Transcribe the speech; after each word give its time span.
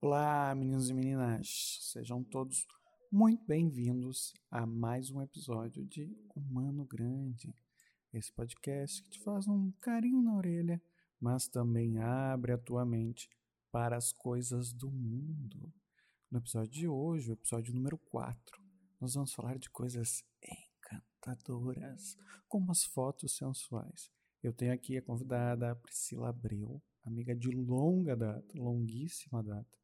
Olá, 0.00 0.54
meninos 0.54 0.88
e 0.88 0.94
meninas, 0.94 1.80
sejam 1.92 2.22
todos 2.22 2.68
muito 3.10 3.44
bem-vindos 3.44 4.32
a 4.48 4.64
mais 4.64 5.10
um 5.10 5.20
episódio 5.20 5.84
de 5.84 6.16
Humano 6.36 6.84
Grande, 6.84 7.52
esse 8.12 8.32
podcast 8.32 9.02
que 9.02 9.10
te 9.10 9.18
faz 9.18 9.48
um 9.48 9.72
carinho 9.80 10.22
na 10.22 10.36
orelha, 10.36 10.80
mas 11.20 11.48
também 11.48 11.98
abre 11.98 12.52
a 12.52 12.58
tua 12.58 12.86
mente 12.86 13.28
para 13.72 13.96
as 13.96 14.12
coisas 14.12 14.72
do 14.72 14.88
mundo. 14.88 15.74
No 16.30 16.38
episódio 16.38 16.70
de 16.70 16.86
hoje, 16.86 17.30
o 17.30 17.32
episódio 17.32 17.74
número 17.74 17.98
4, 17.98 18.62
nós 19.00 19.14
vamos 19.14 19.32
falar 19.32 19.58
de 19.58 19.68
coisas 19.68 20.22
encantadoras, 20.40 22.16
como 22.46 22.70
as 22.70 22.84
fotos 22.84 23.36
sensuais. 23.36 24.12
Eu 24.44 24.52
tenho 24.52 24.72
aqui 24.72 24.96
a 24.96 25.02
convidada 25.02 25.74
Priscila 25.74 26.28
Abreu, 26.28 26.80
amiga 27.04 27.34
de 27.34 27.50
longa 27.50 28.16
data, 28.16 28.46
longuíssima 28.54 29.42
data, 29.42 29.76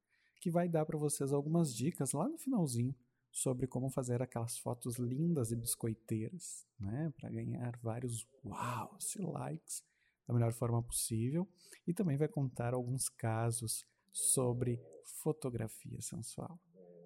que 0.44 0.50
vai 0.50 0.68
dar 0.68 0.84
para 0.84 0.98
vocês 0.98 1.32
algumas 1.32 1.74
dicas 1.74 2.12
lá 2.12 2.28
no 2.28 2.36
finalzinho 2.36 2.94
sobre 3.32 3.66
como 3.66 3.88
fazer 3.88 4.20
aquelas 4.20 4.58
fotos 4.58 4.98
lindas 4.98 5.50
e 5.50 5.56
biscoiteiras, 5.56 6.66
né, 6.78 7.10
para 7.16 7.30
ganhar 7.30 7.74
vários 7.78 8.28
wow, 8.44 8.94
likes 9.32 9.82
da 10.28 10.34
melhor 10.34 10.52
forma 10.52 10.82
possível, 10.82 11.48
e 11.86 11.94
também 11.94 12.18
vai 12.18 12.28
contar 12.28 12.74
alguns 12.74 13.08
casos 13.08 13.86
sobre 14.12 14.78
fotografia 15.22 15.98
sensual. 16.02 16.60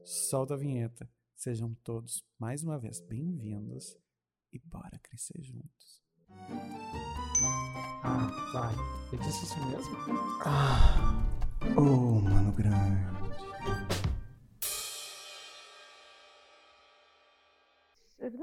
Solta 0.04 0.54
a 0.54 0.56
vinheta. 0.56 1.08
Sejam 1.36 1.72
todos 1.84 2.24
mais 2.40 2.64
uma 2.64 2.76
vez 2.76 3.00
bem-vindos 3.00 3.96
e 4.52 4.58
bora 4.58 4.98
crescer 4.98 5.40
juntos. 5.40 6.02
Ah, 8.02 8.50
vai. 8.52 8.74
Eu 9.12 9.18
disse 9.20 9.44
isso 9.44 9.64
mesmo? 9.68 9.96
Ah, 10.44 11.24
oh, 11.76 12.20
mano 12.20 12.52
grande. 12.52 13.17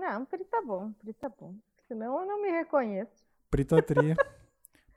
Não, 0.06 0.24
Pri 0.24 0.46
tá 0.46 0.62
bom, 0.62 0.92
Pri 0.94 1.14
tá 1.14 1.30
bom. 1.30 1.56
Senão 1.88 2.20
eu 2.20 2.26
não 2.26 2.42
me 2.42 2.50
reconheço. 2.52 3.26
Prita 3.50 3.82
Tri. 3.84 4.16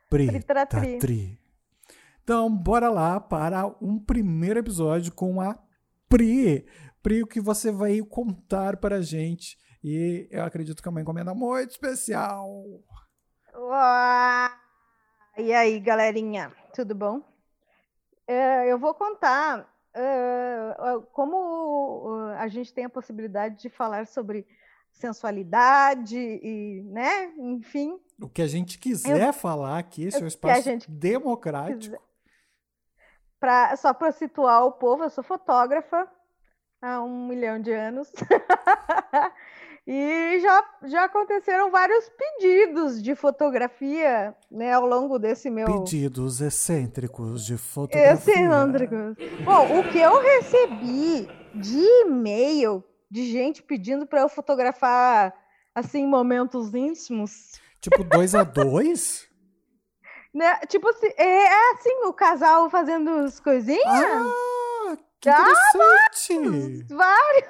Prita 0.09 0.65
Tri. 0.65 1.39
Então, 2.23 2.49
bora 2.55 2.89
lá 2.89 3.19
para 3.19 3.65
um 3.81 3.99
primeiro 3.99 4.59
episódio 4.59 5.11
com 5.11 5.41
a 5.41 5.57
Pri. 6.07 6.65
Pri, 7.01 7.23
o 7.23 7.27
que 7.27 7.41
você 7.41 7.71
vai 7.71 7.99
contar 8.01 8.77
para 8.77 8.97
a 8.97 9.01
gente. 9.01 9.57
E 9.83 10.27
eu 10.29 10.43
acredito 10.43 10.81
que 10.81 10.87
é 10.87 10.91
uma 10.91 11.01
encomenda 11.01 11.33
muito 11.33 11.71
especial. 11.71 12.47
Uau! 13.55 14.49
E 15.37 15.53
aí, 15.53 15.79
galerinha, 15.79 16.53
tudo 16.73 16.93
bom? 16.93 17.21
É, 18.27 18.71
eu 18.71 18.77
vou 18.77 18.93
contar 18.93 19.67
uh, 19.99 21.01
como 21.11 22.15
a 22.37 22.47
gente 22.47 22.73
tem 22.73 22.85
a 22.85 22.89
possibilidade 22.89 23.61
de 23.61 23.69
falar 23.69 24.07
sobre 24.07 24.47
sensualidade 24.91 26.17
e, 26.17 26.83
né, 26.85 27.33
enfim. 27.37 27.99
O 28.21 28.27
que 28.27 28.41
a 28.41 28.47
gente 28.47 28.77
quiser 28.77 29.27
eu, 29.27 29.33
falar 29.33 29.77
aqui, 29.77 30.05
esse 30.05 30.19
é 30.19 30.23
um 30.23 30.27
espaço 30.27 30.69
democrático. 30.87 32.01
Pra, 33.39 33.75
só 33.77 33.93
para 33.93 34.11
situar 34.11 34.65
o 34.65 34.73
povo, 34.73 35.03
eu 35.03 35.09
sou 35.09 35.23
fotógrafa 35.23 36.09
há 36.81 37.01
um 37.01 37.27
milhão 37.27 37.61
de 37.61 37.71
anos. 37.71 38.11
E 39.91 40.39
já, 40.39 40.63
já 40.83 41.03
aconteceram 41.05 41.71
vários 41.71 42.07
pedidos 42.09 43.01
de 43.01 43.15
fotografia 43.15 44.35
né, 44.51 44.71
ao 44.71 44.85
longo 44.85 45.17
desse 45.17 45.49
meu. 45.49 45.65
Pedidos 45.65 46.41
excêntricos 46.41 47.43
de 47.43 47.57
fotografia. 47.57 48.33
Excêntricos. 48.33 49.17
Bom, 49.43 49.79
o 49.79 49.91
que 49.91 49.97
eu 49.97 50.21
recebi 50.21 51.27
de 51.55 51.79
e-mail 52.01 52.83
de 53.09 53.31
gente 53.31 53.63
pedindo 53.63 54.05
para 54.05 54.21
eu 54.21 54.29
fotografar 54.29 55.33
assim 55.73 56.05
momentos 56.05 56.71
íntimos. 56.75 57.59
Tipo 57.81 58.03
dois 58.03 58.35
a 58.35 58.43
dois? 58.43 59.27
né? 60.31 60.57
Tipo 60.67 60.89
assim, 60.89 61.09
é, 61.17 61.45
é 61.45 61.71
assim, 61.73 62.03
o 62.05 62.13
casal 62.13 62.69
fazendo 62.69 63.09
as 63.09 63.39
coisinhas. 63.39 63.83
Ah, 63.87 64.48
que 65.19 65.29
interessante! 65.29 66.85
Ah, 66.91 66.95
vários! 66.95 67.49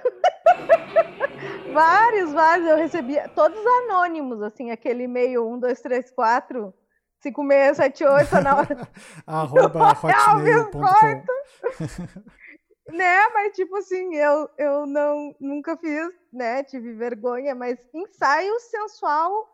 vários, 1.73 2.33
vários. 2.33 2.67
Eu 2.67 2.77
recebia, 2.77 3.29
todos 3.29 3.59
anônimos, 3.83 4.41
assim, 4.41 4.71
aquele 4.71 5.03
e-mail 5.03 5.47
1, 5.47 5.59
2, 5.59 5.81
3, 5.81 6.11
4, 6.11 6.73
5, 7.21 7.47
6, 7.47 7.77
7, 7.77 8.05
8, 8.05 8.41
na 8.41 8.57
hora. 8.57 8.89
Arroba 9.27 9.91
hotmail.com 9.91 11.23
né, 12.91 13.29
mas 13.33 13.55
tipo 13.55 13.77
assim, 13.77 14.15
eu, 14.15 14.49
eu 14.57 14.85
não, 14.85 15.35
nunca 15.39 15.77
fiz, 15.77 16.09
né, 16.33 16.63
tive 16.63 16.93
vergonha, 16.93 17.53
mas 17.53 17.77
ensaio 17.93 18.59
sensual, 18.59 19.47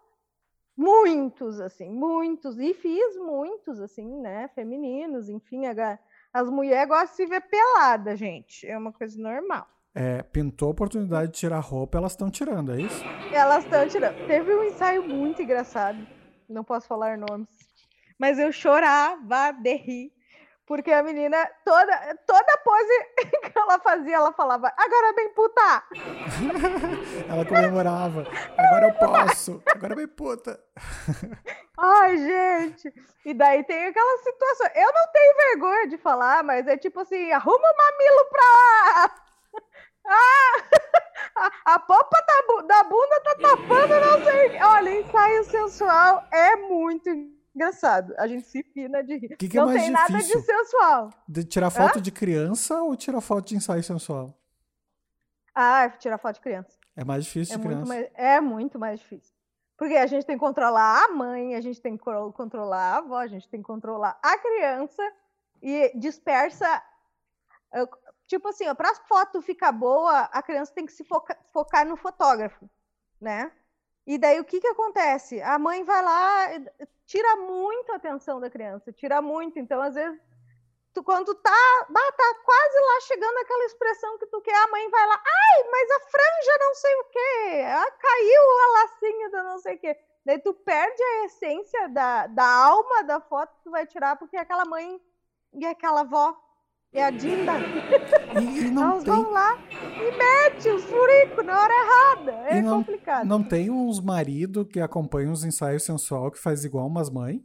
muitos, 0.75 1.59
assim, 1.59 1.89
muitos, 1.89 2.57
e 2.59 2.73
fiz 2.73 3.17
muitos, 3.17 3.79
assim, 3.81 4.21
né, 4.21 4.47
femininos, 4.55 5.29
enfim, 5.29 5.65
a, 5.65 5.99
as 6.35 6.49
mulheres 6.49 6.89
gostam 6.89 7.07
de 7.07 7.15
se 7.15 7.25
ver 7.25 7.39
pelada, 7.47 8.13
gente, 8.13 8.67
é 8.67 8.77
uma 8.77 8.91
coisa 8.91 9.17
normal. 9.17 9.65
É, 9.95 10.21
pintou 10.21 10.67
a 10.67 10.71
oportunidade 10.71 11.31
de 11.31 11.37
tirar 11.37 11.61
roupa, 11.61 11.97
elas 11.97 12.11
estão 12.11 12.29
tirando, 12.29 12.73
é 12.73 12.81
isso? 12.81 13.01
Elas 13.31 13.63
estão 13.63 13.87
tirando. 13.87 14.27
Teve 14.27 14.53
um 14.53 14.63
ensaio 14.65 15.07
muito 15.07 15.41
engraçado, 15.41 16.05
não 16.49 16.61
posso 16.61 16.89
falar 16.89 17.17
nomes, 17.17 17.47
mas 18.19 18.37
eu 18.37 18.51
chorava 18.51 19.53
de 19.53 19.75
rir, 19.77 20.11
porque 20.65 20.91
a 20.91 21.03
menina, 21.03 21.49
toda, 21.63 22.17
toda 22.25 22.57
pose 22.63 23.05
que 23.51 23.57
ela 23.57 23.79
fazia, 23.79 24.15
ela 24.15 24.33
falava, 24.33 24.73
agora 24.75 25.13
bem 25.13 25.29
puta! 25.29 25.83
ela 27.29 27.45
comemorava, 27.45 28.25
agora 28.57 28.87
eu 28.87 28.93
posso, 28.93 29.61
agora 29.67 29.95
bem 29.95 30.07
puta. 30.07 30.59
Ai, 31.77 32.17
gente! 32.17 32.93
E 33.25 33.33
daí 33.33 33.63
tem 33.63 33.85
aquela 33.85 34.17
situação, 34.19 34.67
eu 34.75 34.93
não 34.93 35.11
tenho 35.11 35.35
vergonha 35.37 35.87
de 35.87 35.97
falar, 35.97 36.43
mas 36.43 36.67
é 36.67 36.77
tipo 36.77 36.99
assim, 36.99 37.31
arruma 37.31 37.57
o 37.57 37.77
mamilo 37.77 38.25
pra 38.29 38.43
lá! 38.43 39.15
Ah! 40.07 40.85
A, 41.37 41.75
a 41.75 41.79
popa 41.79 42.17
da, 42.21 42.61
da 42.61 42.83
bunda 42.83 43.19
tá 43.21 43.35
tapando, 43.35 43.99
não 43.99 44.23
sei. 44.23 44.61
Olha, 44.61 44.99
ensaio 45.01 45.43
sensual 45.45 46.23
é 46.31 46.55
muito 46.55 47.34
engraçado. 47.55 48.13
A 48.17 48.27
gente 48.27 48.45
se 48.45 48.61
fina 48.63 49.03
de 49.03 49.17
rir. 49.17 49.37
Que 49.37 49.47
que 49.47 49.57
é 49.57 49.61
não 49.61 49.67
mais 49.67 49.81
tem 49.81 49.91
nada 49.91 50.17
de 50.17 50.41
sensual. 50.41 51.09
De 51.27 51.43
tirar 51.43 51.69
foto 51.69 51.99
Hã? 51.99 52.01
de 52.01 52.11
criança 52.11 52.81
ou 52.83 52.95
tirar 52.95 53.21
foto 53.21 53.47
de 53.47 53.55
ensaio 53.55 53.83
sensual? 53.83 54.37
Ah, 55.53 55.89
tirar 55.89 56.17
foto 56.17 56.35
de 56.35 56.41
criança. 56.41 56.77
É 56.95 57.03
mais 57.03 57.23
difícil 57.25 57.55
é 57.55 57.57
de 57.57 57.63
criança. 57.63 57.85
Mais, 57.85 58.09
é 58.13 58.41
muito 58.41 58.77
mais 58.77 58.99
difícil. 58.99 59.33
Porque 59.77 59.95
a 59.95 60.07
gente 60.07 60.25
tem 60.25 60.37
que 60.37 60.39
controlar 60.39 61.05
a 61.05 61.07
mãe, 61.09 61.55
a 61.55 61.61
gente 61.61 61.81
tem 61.81 61.97
que 61.97 62.03
controlar 62.03 62.93
a 62.93 62.97
avó, 62.97 63.17
a 63.17 63.27
gente 63.27 63.47
tem 63.49 63.61
que 63.61 63.65
controlar 63.65 64.17
a 64.21 64.37
criança 64.37 65.03
e 65.61 65.91
dispersa 65.97 66.81
tipo 68.27 68.47
assim, 68.47 68.73
para 68.75 68.91
a 68.91 68.95
foto 68.95 69.41
ficar 69.41 69.71
boa, 69.71 70.21
a 70.31 70.41
criança 70.41 70.73
tem 70.73 70.85
que 70.85 70.91
se 70.91 71.03
foca, 71.03 71.37
focar 71.51 71.85
no 71.85 71.95
fotógrafo, 71.95 72.69
né? 73.19 73.51
E 74.05 74.17
daí 74.17 74.39
o 74.39 74.45
que 74.45 74.59
que 74.59 74.67
acontece? 74.67 75.41
A 75.41 75.57
mãe 75.57 75.83
vai 75.83 76.01
lá, 76.01 76.47
tira 77.05 77.35
muito 77.37 77.91
a 77.91 77.95
atenção 77.95 78.39
da 78.39 78.49
criança, 78.49 78.91
tira 78.93 79.21
muito. 79.21 79.57
Então, 79.57 79.81
às 79.81 79.95
vezes, 79.95 80.19
tu, 80.93 81.03
quando 81.03 81.33
tá, 81.35 81.51
ah, 81.51 82.11
tá 82.11 82.35
quase 82.43 82.79
lá 82.79 83.01
chegando 83.01 83.37
aquela 83.39 83.65
expressão 83.65 84.17
que 84.19 84.27
tu 84.27 84.41
quer, 84.41 84.55
a 84.55 84.67
mãe 84.67 84.89
vai 84.89 85.07
lá, 85.07 85.23
ai, 85.25 85.63
mas 85.71 85.91
a 85.91 85.99
franja 86.01 86.57
não 86.59 86.75
sei 86.75 86.95
o 86.95 87.03
quê, 87.05 87.63
ah, 87.65 87.91
caiu 87.99 88.41
a 88.41 88.71
lacinha 88.79 89.29
da 89.29 89.43
não 89.43 89.57
sei 89.57 89.75
o 89.75 89.79
quê. 89.79 89.97
Daí 90.23 90.39
tu 90.39 90.53
perde 90.53 91.01
a 91.03 91.25
essência 91.25 91.89
da, 91.89 92.27
da 92.27 92.45
alma 92.45 93.03
da 93.03 93.19
foto 93.19 93.55
que 93.57 93.63
tu 93.63 93.71
vai 93.71 93.85
tirar, 93.85 94.17
porque 94.17 94.37
aquela 94.37 94.65
mãe 94.65 95.01
e 95.53 95.65
aquela 95.65 96.01
avó 96.01 96.44
é 96.95 97.03
a 97.05 97.09
Dinda. 97.11 97.53
E, 98.39 98.59
e 98.67 98.71
não 98.71 98.91
Elas 98.91 99.03
tem... 99.03 99.13
vão 99.13 99.31
lá 99.31 99.57
e 99.71 100.17
mete 100.17 100.69
os 100.69 100.83
furicos 100.85 101.45
na 101.45 101.59
hora 101.61 101.73
errada. 101.73 102.31
É 102.49 102.57
e 102.57 102.61
não, 102.61 102.77
complicado. 102.79 103.25
Não 103.25 103.43
tem 103.43 103.69
uns 103.69 103.99
maridos 103.99 104.67
que 104.71 104.79
acompanham 104.79 105.31
os 105.31 105.43
ensaios 105.43 105.83
sensual 105.83 106.31
que 106.31 106.39
faz 106.39 106.63
igual 106.65 106.87
umas 106.87 107.09
mães? 107.09 107.41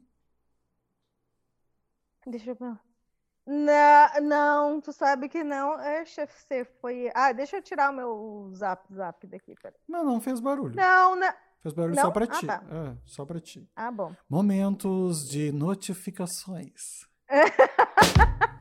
Deixa 2.26 2.50
eu 2.50 2.54
ver. 2.54 2.78
Não, 3.46 4.20
não, 4.22 4.80
tu 4.80 4.92
sabe 4.92 5.28
que 5.28 5.42
não. 5.42 5.80
É, 5.80 6.04
você 6.04 6.64
foi. 6.80 7.10
Ah, 7.14 7.32
deixa 7.32 7.56
eu 7.56 7.62
tirar 7.62 7.90
o 7.90 7.94
meu 7.96 8.50
zap 8.54 8.92
zap 8.94 9.26
daqui, 9.26 9.54
peraí. 9.60 9.76
Não, 9.88 10.04
não 10.04 10.20
fez 10.20 10.38
barulho. 10.40 10.76
Não, 10.76 11.16
não. 11.16 11.32
Fez 11.60 11.74
barulho 11.74 11.94
Não? 11.96 12.02
só 12.04 12.10
pra 12.10 12.24
Ah, 12.24 12.28
ti. 12.28 12.46
tá. 12.46 12.62
É, 12.70 12.96
só 13.04 13.24
pra 13.26 13.40
ti. 13.40 13.68
Ah, 13.74 13.90
bom. 13.90 14.14
Momentos 14.28 15.28
de 15.28 15.50
notificações. 15.52 17.06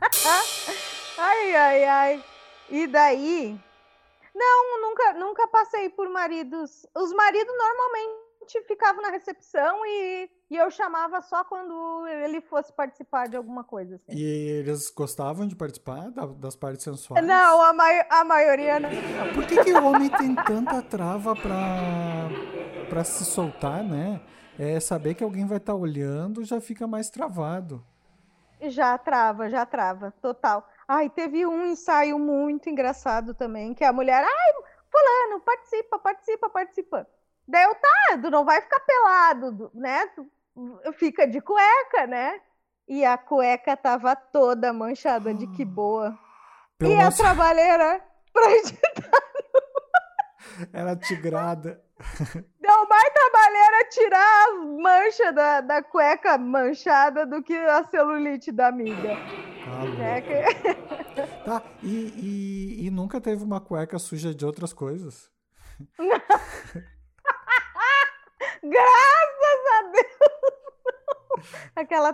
Ai, 1.18 1.56
ai, 1.56 1.84
ai. 1.84 2.26
E 2.70 2.88
daí? 2.88 3.60
Não, 4.36 4.82
nunca, 4.82 5.14
nunca 5.14 5.48
passei 5.48 5.90
por 5.90 6.10
maridos. 6.10 6.86
Os 6.96 7.14
maridos 7.14 7.54
normalmente 7.58 8.68
ficavam 8.68 9.02
na 9.02 9.10
recepção 9.10 9.86
e 9.86 10.30
E 10.50 10.56
eu 10.56 10.72
chamava 10.72 11.22
só 11.22 11.44
quando 11.44 12.08
ele 12.08 12.42
fosse 12.42 12.74
participar 12.74 13.28
de 13.28 13.38
alguma 13.38 13.64
coisa. 13.64 13.96
Assim. 13.96 14.18
E 14.18 14.24
eles 14.24 14.90
gostavam 14.90 15.48
de 15.48 15.56
participar 15.56 16.10
das 16.10 16.56
partes 16.56 16.84
sensuais? 16.84 17.26
Não, 17.26 17.62
a, 17.62 17.72
mai 17.72 18.06
a 18.10 18.24
maioria 18.24 18.80
não. 18.80 18.90
Por 19.36 19.46
que, 19.46 19.64
que 19.64 19.72
o 19.72 19.86
homem 19.86 20.10
tem 20.10 20.34
tanta 20.36 20.82
trava 20.82 21.36
pra, 21.36 22.30
pra 22.90 23.04
se 23.04 23.24
soltar, 23.26 23.84
né? 23.84 24.20
É 24.58 24.80
saber 24.80 25.14
que 25.14 25.24
alguém 25.24 25.46
vai 25.46 25.58
estar 25.58 25.74
tá 25.74 25.78
olhando 25.78 26.44
já 26.44 26.60
fica 26.60 26.88
mais 26.88 27.10
travado. 27.10 27.86
Já 28.62 28.98
trava, 28.98 29.50
já 29.50 29.66
trava, 29.66 30.14
total. 30.22 30.68
Ai, 30.88 31.10
teve 31.10 31.46
um 31.46 31.66
ensaio 31.66 32.20
muito 32.20 32.70
engraçado 32.70 33.34
também, 33.34 33.74
que 33.74 33.84
a 33.84 33.94
mulher, 33.94 34.24
ai, 34.24 34.54
fulano, 34.92 35.42
participa, 35.42 36.00
participa, 36.00 36.50
participa. 36.50 37.08
Daí 37.48 37.64
eu, 37.64 37.76
tá, 37.76 38.20
tu 38.22 38.30
não 38.30 38.44
vai 38.44 38.62
ficar 38.62 38.80
pelado, 38.82 39.72
né? 39.74 40.08
Tu 40.08 40.30
fica 40.94 41.26
de 41.26 41.40
cueca, 41.42 42.06
né? 42.06 42.42
E 42.88 43.06
a 43.06 43.18
cueca 43.18 43.78
tava 43.78 44.16
toda 44.16 44.74
manchada 44.74 45.34
de 45.34 45.48
que 45.48 45.64
boa. 45.64 46.18
Pelo 46.78 46.92
e 46.92 46.96
nosso... 46.96 47.22
a 47.22 47.26
trabalheira 47.26 48.04
pra 48.34 48.52
editar. 48.52 49.24
Era 50.74 50.96
tigrada. 50.96 51.84
Deu 52.62 52.88
mais 52.88 53.14
trabalheira 53.14 53.90
tirar 53.90 54.48
as 54.48 54.54
manchas 54.82 55.36
da, 55.36 55.62
da 55.62 55.84
cueca 55.84 56.38
manchada 56.38 57.26
do 57.26 57.44
que 57.44 57.54
a 57.56 57.84
celulite 57.86 58.52
da 58.52 58.68
amiga. 58.68 59.16
Tá, 59.66 60.04
é 60.04 60.22
que... 60.22 60.34
tá 61.44 61.64
e, 61.84 62.14
e, 62.16 62.88
e 62.88 62.92
nunca 62.92 63.20
teve 63.20 63.44
uma 63.44 63.60
cueca 63.60 64.00
suja 64.00 64.34
de 64.34 64.46
outras 64.46 64.72
coisas? 64.72 65.30
Graças 68.64 69.66
a 69.74 69.82
Deus! 69.92 70.60
Aquela 71.76 72.14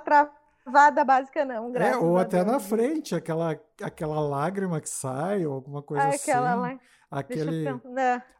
travada 0.65 1.05
básica, 1.05 1.45
não. 1.45 1.75
é, 1.75 1.95
ou 1.95 2.17
até 2.17 2.43
Deus. 2.43 2.51
na 2.51 2.59
frente, 2.59 3.13
aquela, 3.13 3.59
aquela 3.81 4.19
lágrima 4.19 4.81
que 4.81 4.89
sai, 4.89 5.45
ou 5.45 5.53
alguma 5.53 5.83
coisa 5.83 6.07
aquela 6.07 6.51
assim. 6.51 6.75
Lá... 6.75 6.79
Aquele, 7.11 7.69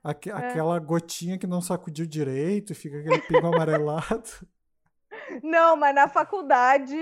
aque, 0.04 0.30
é. 0.30 0.34
Aquela 0.34 0.80
gotinha 0.80 1.38
que 1.38 1.46
não 1.46 1.62
sacudiu 1.62 2.06
direito 2.06 2.74
e 2.74 2.76
fica 2.76 2.98
aquele 2.98 3.22
pingo 3.22 3.48
amarelado. 3.48 4.30
Não, 5.42 5.76
mas 5.76 5.96
na 5.96 6.08
faculdade 6.08 6.98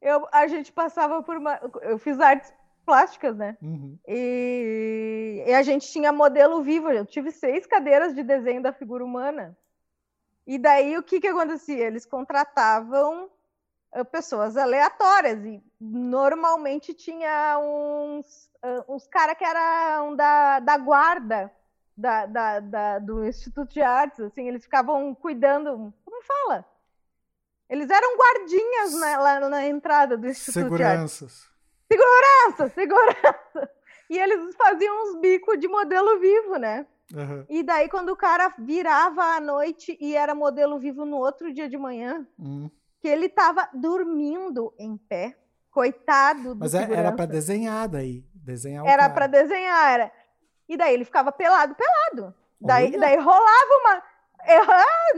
eu, 0.00 0.26
a 0.32 0.46
gente 0.46 0.72
passava 0.72 1.22
por 1.22 1.36
uma. 1.36 1.58
Eu 1.82 1.98
fiz 1.98 2.18
artes 2.20 2.52
plásticas, 2.84 3.36
né? 3.36 3.56
Uhum. 3.62 3.98
E, 4.06 5.44
e, 5.46 5.54
a 5.54 5.62
gente 5.62 5.90
tinha 5.90 6.12
modelo 6.12 6.62
vivo. 6.62 6.90
Eu 6.90 7.06
tive 7.06 7.30
seis 7.30 7.66
cadeiras 7.66 8.14
de 8.14 8.22
desenho 8.22 8.62
da 8.62 8.72
figura 8.72 9.04
humana. 9.04 9.56
E 10.46 10.58
daí 10.58 10.98
o 10.98 11.02
que, 11.02 11.20
que 11.20 11.28
acontecia? 11.28 11.86
Eles 11.86 12.04
contratavam 12.04 13.30
pessoas 14.10 14.56
aleatórias 14.56 15.44
e 15.44 15.62
normalmente 15.80 16.94
tinha 16.94 17.58
uns, 17.58 18.48
uh, 18.64 18.94
uns 18.94 19.06
caras 19.06 19.36
que 19.36 19.44
eram 19.44 20.14
da, 20.14 20.60
da 20.60 20.78
guarda 20.78 21.52
da, 22.00 22.26
da, 22.26 22.60
da, 22.60 22.98
do 22.98 23.24
Instituto 23.26 23.72
de 23.72 23.82
Artes, 23.82 24.20
assim, 24.20 24.48
eles 24.48 24.62
ficavam 24.62 25.14
cuidando, 25.14 25.92
como 26.04 26.22
fala? 26.22 26.64
Eles 27.68 27.88
eram 27.90 28.16
guardinhas 28.16 29.00
né, 29.00 29.16
lá 29.18 29.40
na 29.48 29.66
entrada 29.66 30.16
do 30.16 30.26
Instituto 30.26 30.62
Seguranças. 30.62 31.18
de 31.18 31.34
Artes. 31.34 31.50
Segurança, 31.92 32.74
segurança. 32.74 33.70
E 34.08 34.18
eles 34.18 34.56
faziam 34.56 35.04
uns 35.04 35.20
bicos 35.20 35.58
de 35.60 35.68
modelo 35.68 36.18
vivo, 36.18 36.56
né? 36.56 36.86
Uhum. 37.14 37.44
E 37.48 37.62
daí, 37.62 37.88
quando 37.88 38.10
o 38.10 38.16
cara 38.16 38.52
virava 38.58 39.22
à 39.36 39.40
noite 39.40 39.96
e 40.00 40.16
era 40.16 40.34
modelo 40.34 40.78
vivo 40.78 41.04
no 41.04 41.16
outro 41.18 41.52
dia 41.52 41.68
de 41.68 41.76
manhã, 41.76 42.26
uhum. 42.38 42.70
Que 43.00 43.08
ele 43.08 43.28
tava 43.28 43.68
dormindo 43.72 44.74
em 44.78 44.96
pé, 44.96 45.36
coitado 45.70 46.54
do 46.54 46.60
Mas 46.60 46.72
segurança. 46.72 47.00
era 47.00 47.12
para 47.12 47.26
desenhar 47.26 47.88
daí, 47.88 48.24
desenhar 48.34 48.86
Era 48.86 49.08
para 49.08 49.26
desenhar, 49.26 49.92
era. 49.92 50.12
E 50.68 50.76
daí 50.76 50.94
ele 50.94 51.04
ficava 51.04 51.32
pelado, 51.32 51.74
pelado. 51.74 52.34
Daí, 52.60 52.90
daí 52.98 53.16
rolava 53.16 53.74
uma... 53.80 54.10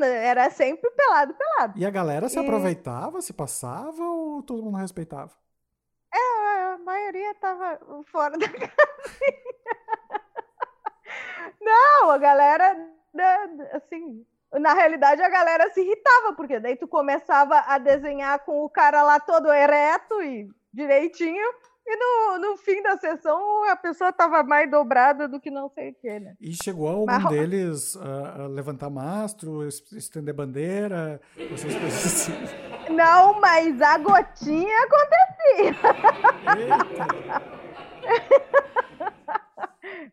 Era 0.05 0.50
sempre 0.50 0.90
pelado, 0.90 1.34
pelado. 1.34 1.79
E 1.79 1.84
a 1.84 1.90
galera 1.90 2.29
se 2.29 2.38
e... 2.38 2.43
aproveitava, 2.43 3.20
se 3.20 3.32
passava 3.32 4.02
ou 4.02 4.43
todo 4.43 4.62
mundo 4.62 4.78
respeitava? 4.78 5.31
É, 6.12 6.62
a 6.75 6.78
maioria 6.78 7.35
tava 7.35 7.78
fora 8.05 8.37
da 8.37 8.46
casinha. 8.49 8.73
Não, 11.61 12.11
a 12.11 12.19
galera, 12.19 12.75
né, 13.14 13.70
assim, 13.73 14.26
na 14.60 14.75
realidade 14.75 15.22
a 15.22 15.28
galera 15.28 15.70
se 15.70 15.81
irritava, 15.81 16.34
porque 16.34 16.60
daí 16.60 16.76
tu 16.76 16.87
começava 16.87 17.58
a 17.66 17.78
desenhar 17.78 18.38
com 18.40 18.64
o 18.64 18.70
cara 18.70 19.02
lá 19.02 19.19
todo 19.19 19.52
ereto 19.52 20.22
e 20.22 20.49
direitinho, 20.72 21.44
e 21.84 21.96
no, 21.96 22.38
no 22.38 22.56
fim 22.56 22.81
da 22.82 22.96
sessão 22.96 23.64
a 23.64 23.76
pessoa 23.76 24.12
tava 24.12 24.43
mais 24.43 24.70
dobrada 24.70 25.26
do 25.26 25.40
que 25.40 25.50
não 25.50 25.69
sei 25.69 25.90
o 25.90 25.94
que, 25.94 26.20
né? 26.20 26.34
E 26.40 26.52
chegou 26.54 26.88
algum 26.88 27.06
Mas... 27.06 27.28
deles 27.28 27.96
a, 27.96 28.43
a, 28.43 28.46
levantar 28.46 28.88
mastro, 28.88 29.66
estender 29.66 30.32
bandeira, 30.32 31.20
essas 31.37 31.75
coisas 31.75 32.06
assim? 32.06 32.32
Não, 32.93 33.40
mas 33.40 33.81
a 33.81 33.96
gotinha 33.96 34.76
acontecia. 34.84 35.72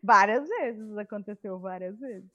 Várias 0.02 0.48
vezes, 0.48 0.96
aconteceu 0.96 1.58
várias 1.58 1.98
vezes. 1.98 2.28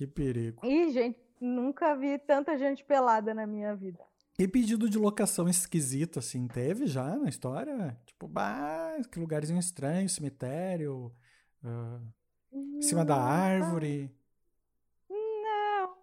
Que 0.00 0.06
perigo. 0.06 0.64
E, 0.64 0.90
gente, 0.92 1.20
nunca 1.38 1.94
vi 1.94 2.18
tanta 2.18 2.56
gente 2.56 2.82
pelada 2.82 3.34
na 3.34 3.46
minha 3.46 3.76
vida. 3.76 4.02
E 4.38 4.48
pedido 4.48 4.88
de 4.88 4.96
locação 4.96 5.46
esquisito, 5.46 6.18
assim, 6.18 6.48
teve 6.48 6.86
já 6.86 7.16
na 7.16 7.28
história? 7.28 7.94
Tipo, 8.06 8.26
bah, 8.26 8.96
que 9.12 9.20
lugarzinho 9.20 9.60
estranho, 9.60 10.08
cemitério, 10.08 11.14
uh, 11.62 12.00
em 12.50 12.80
cima 12.80 13.04
da 13.04 13.16
árvore. 13.16 14.10
Não, 15.10 15.98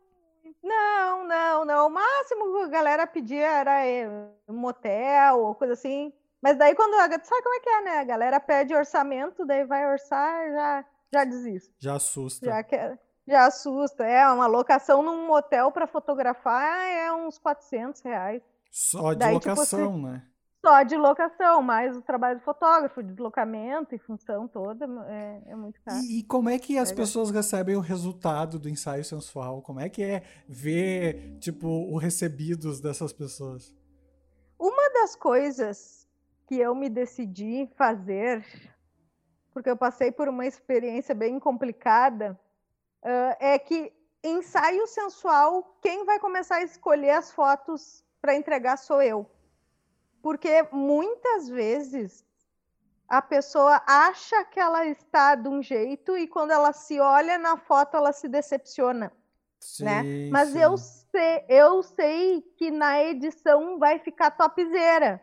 não, 0.61 1.27
não, 1.27 1.65
não. 1.65 1.87
O 1.87 1.89
máximo 1.89 2.53
que 2.53 2.65
a 2.65 2.67
galera 2.67 3.07
pedia 3.07 3.47
era 3.47 3.83
eh, 3.83 4.07
um 4.47 4.57
motel 4.57 5.39
ou 5.39 5.55
coisa 5.55 5.73
assim. 5.73 6.13
Mas 6.39 6.55
daí 6.55 6.75
quando. 6.75 6.93
Sabe 6.93 7.41
como 7.41 7.55
é 7.55 7.59
que 7.61 7.69
é, 7.69 7.81
né? 7.81 7.97
A 7.97 8.03
galera 8.03 8.39
pede 8.39 8.75
orçamento, 8.75 9.43
daí 9.43 9.65
vai 9.65 9.91
orçar, 9.91 10.51
já, 10.51 10.85
já 11.11 11.23
desiste. 11.23 11.73
Já 11.79 11.95
assusta. 11.95 12.45
Já, 12.45 12.61
quer, 12.61 12.99
já 13.27 13.45
assusta. 13.45 14.05
É, 14.05 14.27
uma 14.29 14.47
locação 14.47 15.03
num 15.03 15.27
motel 15.27 15.71
para 15.71 15.85
fotografar 15.85 16.87
é 16.87 17.11
uns 17.11 17.37
400 17.37 18.01
reais. 18.01 18.41
Só 18.71 19.13
de 19.13 19.19
daí, 19.19 19.39
tipo, 19.39 19.49
locação, 19.49 19.93
tipo, 19.93 20.07
né? 20.07 20.23
Só 20.65 20.83
de 20.83 20.97
locação, 20.97 21.61
mais 21.61 21.95
o 21.95 22.01
trabalho 22.01 22.39
de 22.39 22.45
fotógrafo, 22.45 23.03
deslocamento 23.03 23.93
e 23.93 23.99
função 23.99 24.47
toda, 24.47 24.85
é, 25.07 25.41
é 25.47 25.55
muito 25.55 25.79
caro. 25.81 25.99
E, 25.99 26.19
e, 26.19 26.23
como 26.23 26.49
é 26.49 26.57
que 26.57 26.77
as 26.77 26.91
é 26.91 26.95
pessoas 26.95 27.29
recebem 27.29 27.75
o 27.75 27.79
resultado 27.79 28.59
do 28.59 28.67
ensaio 28.67 29.03
sensual? 29.03 29.61
Como 29.61 29.79
é 29.79 29.87
que 29.87 30.03
é 30.03 30.23
ver, 30.47 31.37
tipo, 31.39 31.67
o 31.67 31.97
recebidos 31.97 32.81
dessas 32.81 33.13
pessoas? 33.13 33.73
Uma 34.59 34.89
das 34.93 35.15
coisas 35.15 36.07
que 36.47 36.55
eu 36.55 36.73
me 36.73 36.89
decidi 36.89 37.69
fazer, 37.77 38.43
porque 39.53 39.69
eu 39.69 39.77
passei 39.77 40.11
por 40.11 40.27
uma 40.27 40.45
experiência 40.45 41.13
bem 41.13 41.39
complicada, 41.39 42.37
uh, 43.03 43.35
é 43.39 43.59
que 43.59 43.93
ensaio 44.23 44.85
sensual, 44.87 45.77
quem 45.81 46.05
vai 46.05 46.19
começar 46.19 46.57
a 46.57 46.63
escolher 46.63 47.11
as 47.11 47.31
fotos 47.31 48.03
para 48.21 48.35
entregar 48.35 48.77
sou 48.77 49.01
eu. 49.01 49.29
Porque 50.21 50.67
muitas 50.71 51.47
vezes 51.47 52.25
a 53.07 53.21
pessoa 53.21 53.81
acha 53.87 54.43
que 54.45 54.59
ela 54.59 54.85
está 54.85 55.35
de 55.35 55.47
um 55.47 55.61
jeito 55.61 56.17
e 56.17 56.27
quando 56.27 56.51
ela 56.51 56.73
se 56.73 56.99
olha 56.99 57.37
na 57.37 57.55
foto 57.55 57.95
ela 57.95 58.11
se 58.11 58.27
decepciona. 58.27 59.11
Sim, 59.59 59.85
né? 59.85 60.29
Mas 60.31 60.49
sim. 60.49 60.59
eu 60.59 60.77
sei, 60.77 61.45
eu 61.47 61.83
sei 61.83 62.41
que 62.57 62.69
na 62.69 63.01
edição 63.03 63.79
vai 63.79 63.99
ficar 63.99 64.31
topzera. 64.31 65.21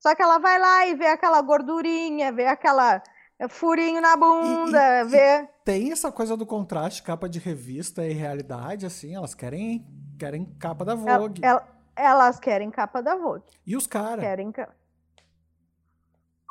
Só 0.00 0.14
que 0.14 0.22
ela 0.22 0.38
vai 0.38 0.58
lá 0.58 0.86
e 0.86 0.94
vê 0.94 1.06
aquela 1.06 1.40
gordurinha, 1.42 2.32
vê 2.32 2.46
aquela 2.46 3.02
furinho 3.48 4.00
na 4.00 4.16
bunda, 4.16 4.78
e, 4.78 5.00
e, 5.00 5.04
vê. 5.04 5.48
Tem 5.68 5.92
essa 5.92 6.10
coisa 6.10 6.34
do 6.34 6.46
contraste, 6.46 7.02
capa 7.02 7.28
de 7.28 7.38
revista 7.38 8.06
e 8.06 8.14
realidade, 8.14 8.86
assim, 8.86 9.14
elas 9.14 9.34
querem, 9.34 9.86
querem 10.18 10.46
capa 10.58 10.82
da 10.82 10.94
Vogue. 10.94 11.42
Ela, 11.44 11.60
ela, 11.60 11.68
elas 11.94 12.40
querem 12.40 12.70
capa 12.70 13.02
da 13.02 13.14
Vogue. 13.14 13.44
E 13.66 13.76
os 13.76 13.86
caras? 13.86 14.24
Querem 14.24 14.50
capa. 14.50 14.74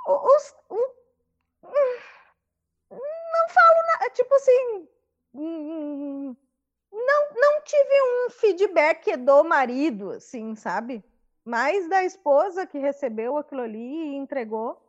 Os, 0.08 0.56
não 2.92 3.50
falo 3.50 3.88
nada, 3.88 4.10
tipo 4.12 4.36
assim. 4.36 4.88
Não, 6.94 7.34
não 7.36 7.62
tive 7.64 8.02
um 8.04 8.30
feedback 8.30 9.18
do 9.18 9.44
marido, 9.44 10.12
assim, 10.12 10.56
sabe? 10.56 11.04
mais 11.44 11.90
da 11.90 12.04
esposa 12.04 12.68
que 12.68 12.78
recebeu 12.78 13.38
aquilo 13.38 13.62
ali 13.62 13.80
e 13.80 14.16
entregou. 14.16 14.80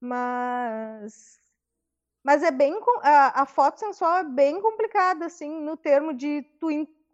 Mas 0.00 1.40
mas 2.28 2.42
é 2.42 2.50
bem 2.50 2.78
a, 3.00 3.40
a 3.40 3.46
foto 3.46 3.80
sensual 3.80 4.18
é 4.18 4.22
bem 4.22 4.60
complicada 4.60 5.24
assim 5.24 5.62
no 5.62 5.78
termo 5.78 6.12
de 6.12 6.42
tu 6.60 6.68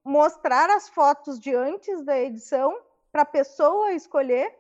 mostrar 0.05 0.69
as 0.69 0.89
fotos 0.89 1.39
de 1.39 1.55
antes 1.55 2.03
da 2.03 2.19
edição 2.21 2.77
para 3.13 3.23
a 3.23 3.25
pessoa 3.25 3.93
escolher, 3.93 4.53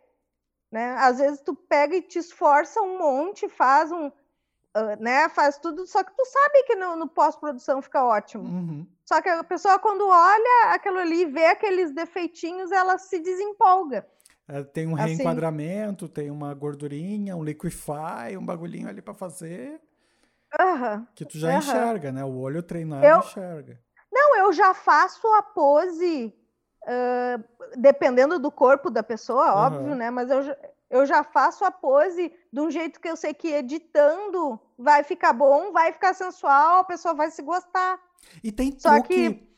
né? 0.71 0.95
Às 1.01 1.19
vezes 1.19 1.41
tu 1.41 1.57
pega 1.57 1.97
e 1.97 2.03
te 2.03 2.21
esforça 2.21 2.81
um 2.81 2.97
monte, 2.97 3.49
faz 3.49 3.91
um, 3.91 4.07
uh, 4.07 5.01
né? 5.01 5.29
Faz 5.29 5.59
tudo, 5.59 5.89
só 5.89 6.05
que 6.05 6.13
tu 6.17 6.25
sabe 6.25 6.63
que 6.63 6.77
no, 6.77 6.95
no 6.95 7.09
pós-produção 7.09 7.83
fica 7.83 8.05
ótimo. 8.05 8.45
Uhum. 8.45 8.87
Só 9.05 9.21
que 9.21 9.29
a 9.29 9.43
pessoa 9.43 9.81
quando 9.81 10.07
olha 10.07 10.73
aquilo 10.73 10.99
ali 10.99 11.23
e 11.23 11.27
vê 11.27 11.47
aqueles 11.47 11.91
defeitinhos, 11.91 12.71
ela 12.71 12.97
se 12.97 13.19
desempolga. 13.19 14.07
É, 14.47 14.63
tem 14.63 14.87
um 14.87 14.95
Assim. 14.95 15.17
reenquadramento, 15.17 16.09
tem 16.09 16.31
uma 16.31 16.55
gordurinha, 16.55 17.37
um 17.37 17.43
liquify, 17.43 18.37
um 18.39 18.47
bagulhinho 18.47 18.89
ali 18.89 19.03
pra 19.03 19.15
fazer 19.15 19.83
Aham. 20.61 21.07
que 21.15 21.25
tu 21.25 21.39
já 21.39 21.49
Aham. 21.49 21.59
enxerga, 21.59 22.13
né? 22.13 22.25
O 22.25 22.37
olho 22.39 22.63
treinado 22.63 23.05
Eu- 23.07 23.19
enxerga. 23.19 23.79
Não, 24.13 24.37
eu 24.37 24.53
já 24.53 24.73
faço 24.75 25.27
a 25.35 25.43
pose, 25.43 26.33
ah, 26.87 27.41
dependendo 27.77 28.39
do 28.39 28.51
corpo 28.51 28.91
da 28.91 29.03
pessoa, 29.03 29.47
Aham. 29.49 29.67
óbvio, 29.79 29.95
né? 29.95 30.11
Mas 30.11 30.31
eu, 30.31 30.43
já- 30.43 30.57
eu 30.91 31.05
já 31.07 31.25
faço 31.25 31.65
a 31.65 31.71
pose 31.71 32.33
de 32.53 32.61
um 32.61 32.71
jeito 32.71 33.01
que 33.01 33.09
eu 33.09 33.17
sei 33.17 33.35
que 33.35 33.49
editando 33.49 34.61
vai 34.79 35.03
ficar 35.03 35.33
bom, 35.33 35.73
vai 35.73 35.93
ficar 35.93 36.15
sensual, 36.15 36.79
a 36.81 36.85
pessoa 36.85 37.15
vai 37.15 37.31
se 37.31 37.43
gostar. 37.43 37.99
E 38.43 38.53
tem 38.53 38.73
Só 38.79 38.91
truque, 38.95 39.09
que- 39.35 39.49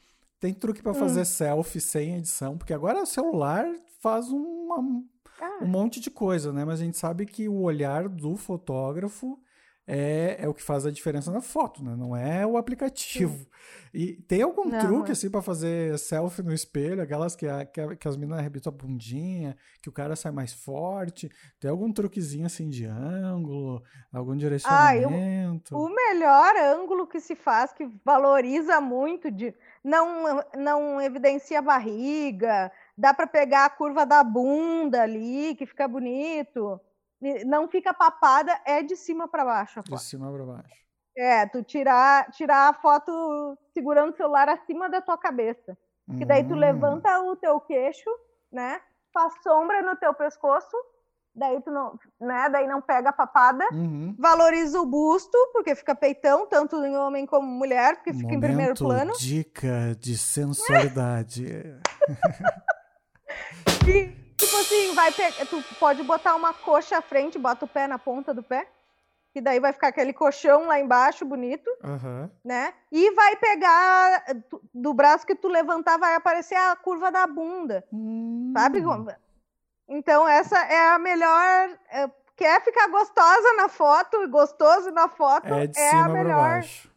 tem 0.40 0.54
truque 0.54 0.82
para 0.82 0.92
Hum. 0.92 0.94
fazer 0.94 1.24
selfie 1.26 1.80
sem 1.80 2.16
edição, 2.16 2.56
porque 2.56 2.72
agora 2.72 3.02
o 3.02 3.06
celular 3.06 3.66
faz 4.00 4.30
uma- 4.30 5.04
Ah, 5.38 5.58
um 5.62 5.66
monte 5.66 6.00
de 6.00 6.10
coisa, 6.10 6.50
né? 6.50 6.64
Mas 6.64 6.80
a 6.80 6.84
gente 6.84 6.96
sabe 6.96 7.26
que 7.26 7.46
o 7.46 7.60
olhar 7.60 8.08
do 8.08 8.36
fotógrafo 8.36 9.38
é, 9.86 10.36
é 10.40 10.48
o 10.48 10.54
que 10.54 10.62
faz 10.62 10.84
a 10.84 10.90
diferença 10.90 11.30
na 11.30 11.40
foto, 11.40 11.82
né? 11.84 11.94
Não 11.96 12.16
é 12.16 12.46
o 12.46 12.56
aplicativo. 12.56 13.46
E 13.94 14.14
tem 14.22 14.42
algum 14.42 14.68
Não, 14.68 14.78
truque, 14.78 15.10
é. 15.10 15.12
assim, 15.12 15.30
para 15.30 15.40
fazer 15.42 15.98
selfie 15.98 16.42
no 16.42 16.52
espelho? 16.52 17.00
Aquelas 17.02 17.34
que, 17.36 17.46
a- 17.46 17.64
que, 17.64 17.80
a- 17.80 17.96
que 17.96 18.08
as 18.08 18.16
meninas 18.16 18.38
arrebitam 18.40 18.72
a 18.72 18.76
bundinha, 18.76 19.56
que 19.80 19.88
o 19.88 19.92
cara 19.92 20.16
sai 20.16 20.32
mais 20.32 20.52
forte. 20.52 21.30
Tem 21.60 21.70
algum 21.70 21.92
truquezinho, 21.92 22.46
assim, 22.46 22.68
de 22.68 22.84
ângulo? 22.84 23.82
Algum 24.12 24.32
Ah, 24.32 24.36
direcionamento? 24.38 25.76
O 25.76 25.88
melhor 25.88 26.56
ângulo 26.56 27.06
que 27.06 27.20
se 27.20 27.34
faz, 27.34 27.72
que 27.72 27.88
valoriza 28.04 28.80
muito, 28.80 29.30
de 29.30 29.54
não, 29.84 30.42
não 30.56 31.00
evidencia 31.00 31.58
a 31.60 31.62
barriga, 31.62 32.70
dá 32.96 33.14
para 33.14 33.26
pegar 33.26 33.66
a 33.66 33.70
curva 33.70 34.04
da 34.04 34.22
bunda 34.24 35.02
ali, 35.02 35.54
que 35.54 35.66
fica 35.66 35.86
bonito, 35.88 36.80
não 37.44 37.68
fica 37.68 37.92
papada, 37.94 38.58
é 38.64 38.82
de 38.82 38.96
cima 38.96 39.26
para 39.28 39.44
baixo 39.44 39.80
De 39.82 39.98
cima 40.02 40.30
para 40.32 40.44
baixo. 40.44 40.86
É, 41.16 41.46
tu 41.46 41.62
tirar, 41.62 42.30
tirar 42.32 42.68
a 42.68 42.74
foto 42.74 43.10
segurando 43.72 44.12
o 44.12 44.16
celular 44.16 44.48
acima 44.48 44.88
da 44.88 45.00
tua 45.00 45.16
cabeça. 45.16 45.76
Que 46.18 46.24
daí 46.24 46.44
tu 46.44 46.54
Hum. 46.54 46.58
levanta 46.58 47.20
o 47.22 47.34
teu 47.36 47.58
queixo, 47.60 48.08
né? 48.52 48.80
Faz 49.12 49.32
sombra 49.42 49.82
no 49.82 49.96
teu 49.96 50.12
pescoço, 50.14 50.76
daí 51.34 51.60
tu 51.62 51.70
não, 51.70 51.98
né? 52.20 52.48
Daí 52.50 52.66
não 52.68 52.80
pega 52.82 53.08
a 53.08 53.12
papada 53.12 53.66
Uhum. 53.72 54.14
valoriza 54.18 54.78
o 54.80 54.86
busto, 54.86 55.36
porque 55.52 55.74
fica 55.74 55.94
peitão, 55.94 56.46
tanto 56.46 56.76
em 56.84 56.96
homem 56.96 57.24
como 57.26 57.46
mulher, 57.48 57.96
porque 57.96 58.12
fica 58.12 58.34
em 58.34 58.40
primeiro 58.40 58.74
Momento 58.74 58.84
plano. 58.84 59.12
Dica 59.18 59.96
de 59.98 60.16
sensualidade. 60.18 61.46
E, 63.88 64.12
tipo 64.46 64.56
assim, 64.58 64.94
vai 64.94 65.12
pe- 65.12 65.44
tu 65.46 65.62
pode 65.78 66.02
botar 66.02 66.34
uma 66.34 66.54
coxa 66.54 66.98
à 66.98 67.02
frente, 67.02 67.38
bota 67.38 67.64
o 67.64 67.68
pé 67.68 67.86
na 67.86 67.98
ponta 67.98 68.32
do 68.32 68.42
pé, 68.42 68.66
que 69.32 69.40
daí 69.40 69.60
vai 69.60 69.72
ficar 69.72 69.88
aquele 69.88 70.12
colchão 70.12 70.66
lá 70.66 70.78
embaixo, 70.80 71.24
bonito, 71.24 71.68
Aham. 71.82 72.30
né? 72.44 72.72
E 72.90 73.10
vai 73.12 73.36
pegar 73.36 74.24
do 74.72 74.94
braço 74.94 75.26
que 75.26 75.34
tu 75.34 75.48
levantar, 75.48 75.98
vai 75.98 76.14
aparecer 76.14 76.54
a 76.54 76.74
curva 76.76 77.10
da 77.10 77.26
bunda, 77.26 77.84
sabe? 78.54 78.80
Hum. 78.86 79.06
Então, 79.88 80.26
essa 80.28 80.58
é 80.58 80.88
a 80.90 80.98
melhor. 80.98 81.78
é, 81.90 82.10
quer 82.34 82.62
ficar 82.62 82.88
gostosa 82.88 83.52
na 83.56 83.68
foto 83.68 84.22
e 84.22 84.26
gostoso 84.26 84.90
na 84.90 85.08
foto, 85.08 85.46
É 85.52 85.66
de 85.66 85.78
é 85.78 85.86
a 85.86 85.90
cima 85.90 86.04
para 86.04 86.12
melhor. 86.24 86.40
baixo. 86.40 86.90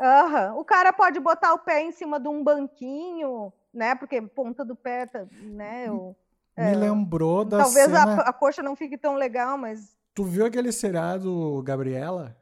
Aham. 0.00 0.54
O 0.56 0.64
cara 0.64 0.92
pode 0.92 1.18
botar 1.20 1.54
o 1.54 1.58
pé 1.58 1.82
em 1.82 1.92
cima 1.92 2.18
de 2.20 2.28
um 2.28 2.42
banquinho, 2.42 3.52
né? 3.72 3.94
Porque 3.94 4.20
ponta 4.20 4.64
do 4.64 4.74
pé, 4.76 5.06
tá- 5.06 5.24
né? 5.32 5.84
eu- 5.88 6.14
Me 6.56 6.64
é, 6.72 6.74
lembrou 6.74 7.44
da 7.44 7.58
talvez 7.58 7.86
cena. 7.86 8.22
a, 8.22 8.28
a 8.28 8.32
coxa 8.32 8.62
não 8.62 8.76
fique 8.76 8.96
tão 8.96 9.14
legal, 9.16 9.58
mas 9.58 9.96
Tu 10.14 10.22
viu 10.24 10.46
aquele 10.46 10.70
seriado 10.72 11.62
Gabriela? 11.64 12.36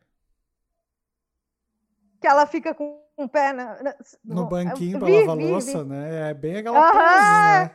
que 2.21 2.27
ela 2.27 2.47
fica 2.47 2.73
com 2.75 3.01
o 3.17 3.29
pé 3.29 3.53
na- 3.53 3.83
na- 3.83 3.97
No 4.25 4.47
banquinho 4.47 4.99
pra 4.99 5.07
Vi, 5.09 5.21
lavar 5.21 5.37
vi, 5.37 5.51
louça, 5.51 5.83
vi. 5.83 5.91
né? 5.91 6.31
É 6.31 6.35
bem 6.35 6.57
aquela 6.59 6.79
Aham. 6.79 6.93
pose, 6.93 7.71
né? 7.71 7.75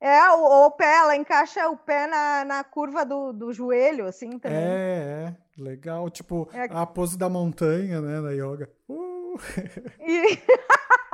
É, 0.00 0.30
o, 0.30 0.66
o 0.66 0.70
pé, 0.70 0.98
ela 0.98 1.16
encaixa 1.16 1.68
o 1.68 1.76
pé 1.76 2.06
na, 2.06 2.44
na 2.44 2.64
curva 2.64 3.04
do, 3.04 3.32
do 3.32 3.52
joelho, 3.52 4.06
assim, 4.06 4.38
também. 4.38 4.56
É, 4.58 5.34
é. 5.58 5.60
Legal. 5.60 6.08
Tipo, 6.08 6.48
É. 6.52 6.64
a 6.70 6.86
pose 6.86 7.18
da 7.18 7.28
montanha, 7.28 8.00
né? 8.00 8.20
Na 8.20 8.30
yoga. 8.30 8.70
Uh, 8.88 9.36
E- 10.00 10.38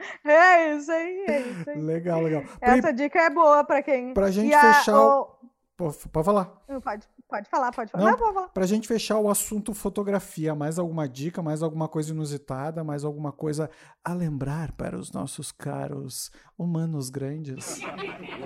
é 0.24 0.74
isso 0.76 0.90
aí, 0.90 1.24
é 1.28 1.40
isso 1.40 1.70
aí. 1.70 1.80
legal, 1.80 2.20
legal. 2.22 2.42
Essa 2.60 2.92
dica 2.92 3.18
é 3.20 3.30
boa 3.30 3.64
pra 3.64 3.82
quem. 3.82 4.12
pra 4.14 4.30
gente 4.30 4.52
a- 4.54 4.74
fechar. 4.74 4.96
o- 4.98 5.22
o- 5.22 5.40
Pô, 5.76 5.90
Pode 6.12 6.26
falar. 6.26 6.44
Pode, 6.84 7.08
pode 7.26 7.48
falar, 7.48 7.72
pode 7.72 7.90
falar. 7.90 8.04
Não. 8.04 8.10
Não, 8.10 8.18
pode 8.18 8.34
falar. 8.34 8.48
Pra 8.48 8.66
gente 8.66 8.86
fechar 8.86 9.18
o 9.18 9.30
assunto 9.30 9.72
fotografia, 9.72 10.54
mais 10.54 10.78
alguma 10.78 11.08
dica, 11.08 11.40
mais 11.40 11.62
alguma 11.62 11.88
coisa 11.88 12.10
inusitada, 12.12 12.84
mais 12.84 13.02
alguma 13.02 13.32
coisa 13.32 13.70
a 14.04 14.12
lembrar 14.12 14.72
para 14.72 14.94
os 14.98 15.10
nossos 15.10 15.50
caros 15.50 16.30
humanos 16.58 17.08
grandes? 17.08 17.80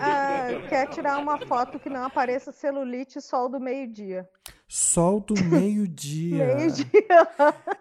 Ah, 0.00 0.46
quer 0.68 0.86
tirar 0.90 1.18
uma 1.18 1.36
foto 1.44 1.80
que 1.80 1.90
não 1.90 2.04
apareça 2.04 2.52
celulite 2.52 3.20
sol 3.20 3.48
do 3.48 3.58
meio-dia. 3.58 4.28
Sol 4.68 5.18
do 5.18 5.34
meio-dia. 5.44 6.54
Meio-dia. 6.54 7.28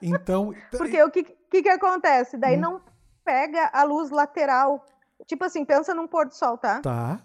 Então, 0.02 0.52
Porque 0.72 1.02
o 1.04 1.12
que, 1.12 1.24
que, 1.24 1.62
que 1.62 1.70
acontece? 1.70 2.38
Daí 2.38 2.58
Hum. 2.58 2.62
não 2.62 2.82
pega 3.24 3.70
a 3.74 3.84
luz 3.84 4.10
lateral. 4.10 4.86
Tipo 5.26 5.46
assim, 5.46 5.64
pensa 5.66 5.94
num 5.94 6.08
pôr 6.08 6.28
do 6.28 6.34
sol, 6.36 6.58
tá? 6.58 6.82
tá, 6.82 7.22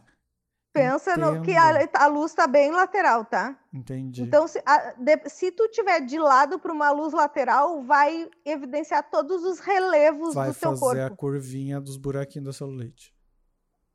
Pensa 0.72 1.16
no, 1.16 1.42
que 1.42 1.56
a, 1.56 1.72
entendo. 1.82 1.90
a 1.96 2.06
luz 2.06 2.32
tá 2.34 2.46
bem 2.46 2.70
lateral, 2.70 3.24
tá? 3.24 3.58
entendi. 3.72 4.22
Então, 4.22 4.46
se, 4.46 4.62
a- 4.64 4.94
de- 4.96 5.28
se 5.28 5.50
tu 5.50 5.66
tiver 5.68 6.00
de 6.02 6.18
lado 6.18 6.58
para 6.58 6.72
uma 6.72 6.90
luz 6.90 7.12
lateral, 7.12 7.82
vai 7.82 8.30
evidenciar 8.44 9.10
todos 9.10 9.42
os 9.44 9.58
relevos 9.58 10.34
Vai 10.34 10.50
do 10.50 10.54
teu 10.54 10.76
fazer 10.76 11.00
a 11.00 11.08
corpo. 11.08 11.16
curvinha 11.16 11.80
dos 11.80 11.96
buraquinhos 11.96 12.46
da 12.46 12.52
celulite. 12.52 13.12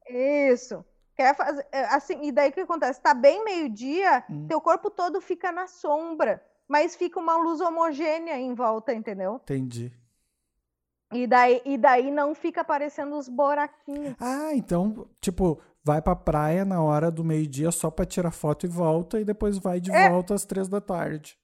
Isso. 0.09 0.83
Quer 1.15 1.35
fazer 1.35 1.65
é, 1.71 1.85
assim, 1.85 2.19
e 2.23 2.31
daí 2.31 2.49
o 2.49 2.53
que 2.53 2.61
acontece? 2.61 2.99
Tá 3.01 3.13
bem 3.13 3.45
meio-dia, 3.45 4.23
Hum. 4.29 4.47
teu 4.47 4.59
corpo 4.59 4.89
todo 4.89 5.21
fica 5.21 5.51
na 5.51 5.67
sombra, 5.67 6.43
mas 6.67 6.95
fica 6.95 7.19
uma 7.19 7.37
luz 7.37 7.61
homogênea 7.61 8.37
em 8.37 8.53
volta, 8.55 8.93
entendeu? 8.93 9.35
Entendi. 9.43 9.93
E 11.13 11.27
daí, 11.27 11.61
e 11.65 11.77
daí 11.77 12.11
não 12.11 12.33
fica 12.35 12.61
aparecendo 12.61 13.17
os 13.17 13.27
buraquinhos. 13.29 14.15
Ah, 14.19 14.51
então, 14.53 15.07
tipo, 15.21 15.59
vai 15.83 16.01
pra 16.01 16.15
praia 16.15 16.63
na 16.65 16.81
hora 16.81 17.11
do 17.11 17.23
meio-dia 17.23 17.71
só 17.71 17.89
pra 17.91 18.05
tirar 18.05 18.31
foto 18.31 18.65
e 18.65 18.69
volta, 18.69 19.19
e 19.19 19.25
depois 19.25 19.57
vai 19.57 19.79
de 19.79 19.91
É. 19.91 20.09
volta 20.09 20.33
às 20.33 20.45
três 20.45 20.67
da 20.67 20.79
tarde. 20.81 21.37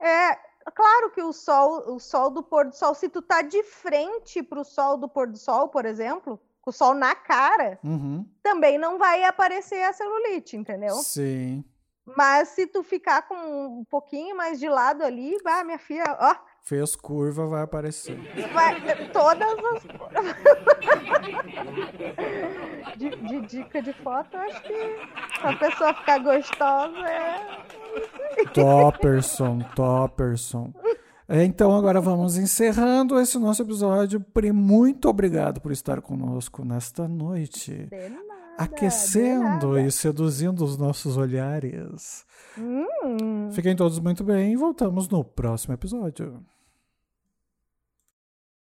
É, 0.00 0.34
claro 0.74 1.10
que 1.10 1.22
o 1.22 1.32
sol, 1.32 1.94
o 1.94 1.98
sol 1.98 2.30
do 2.30 2.42
pôr 2.42 2.66
do 2.66 2.74
sol, 2.76 2.94
se 2.94 3.08
tu 3.08 3.20
tá 3.22 3.42
de 3.42 3.62
frente 3.62 4.42
pro 4.42 4.64
sol 4.64 4.96
do 4.96 5.08
pôr 5.08 5.26
do 5.28 5.38
sol, 5.38 5.68
por 5.68 5.84
exemplo, 5.84 6.38
com 6.60 6.70
o 6.70 6.72
sol 6.72 6.94
na 6.94 7.14
cara, 7.14 7.78
Uhum. 7.82 8.26
também 8.42 8.78
não 8.78 8.98
vai 8.98 9.24
aparecer 9.24 9.82
a 9.82 9.92
celulite, 9.92 10.56
entendeu? 10.56 10.94
Sim. 10.96 11.64
Mas 12.16 12.48
se 12.48 12.66
tu 12.66 12.82
ficar 12.82 13.28
com 13.28 13.34
um 13.80 13.84
pouquinho 13.84 14.34
mais 14.36 14.58
de 14.58 14.68
lado 14.68 15.02
ali, 15.04 15.36
vai, 15.44 15.62
minha 15.64 15.78
filha, 15.78 16.04
ó, 16.18 16.34
Fez 16.68 16.94
curva, 16.94 17.46
vai 17.46 17.62
aparecer. 17.62 18.18
vai 18.52 19.08
todas 19.08 19.48
as 19.72 19.82
de, 22.98 23.08
de 23.08 23.40
dica 23.46 23.80
de 23.80 23.94
foto, 23.94 24.36
acho 24.36 24.62
que 24.64 24.96
pra 25.40 25.56
pessoa 25.56 25.94
ficar 25.94 26.18
gostosa 26.18 27.08
é 27.08 28.44
Topperson, 28.52 29.60
Topperson. 29.74 30.74
Então 31.26 31.74
agora 31.74 32.02
vamos 32.02 32.36
encerrando 32.36 33.18
esse 33.18 33.38
nosso 33.38 33.62
episódio. 33.62 34.20
Pri, 34.20 34.52
muito 34.52 35.08
obrigado 35.08 35.62
por 35.62 35.72
estar 35.72 36.02
conosco 36.02 36.66
nesta 36.66 37.08
noite, 37.08 37.86
de 37.86 38.08
nada, 38.10 38.24
aquecendo 38.58 39.76
de 39.76 39.86
e 39.86 39.90
seduzindo 39.90 40.62
os 40.62 40.76
nossos 40.76 41.16
olhares. 41.16 42.26
Hum. 42.58 43.50
Fiquem 43.52 43.74
todos 43.74 43.98
muito 43.98 44.22
bem 44.22 44.52
e 44.52 44.56
voltamos 44.56 45.08
no 45.08 45.24
próximo 45.24 45.72
episódio. 45.72 46.44